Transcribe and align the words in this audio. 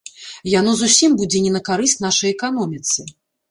Яно 0.59 0.71
зусім 0.79 1.11
будзе 1.19 1.43
не 1.45 1.53
на 1.59 1.63
карысць 1.69 1.95
нашай 2.07 2.33
эканоміцы. 2.37 3.09